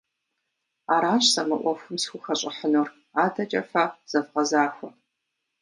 Аращ 0.93 1.23
сэ 1.33 1.41
мы 1.47 1.57
ӏуэхум 1.61 1.97
схухэщӏыхьынур, 2.01 2.87
адэкӏэ 3.23 3.61
фэ 3.69 3.83
зэвгъэзахуэ. 4.09 4.89